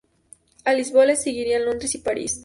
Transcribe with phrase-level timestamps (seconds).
[0.65, 2.39] A Lisboa le seguirían Londres y París.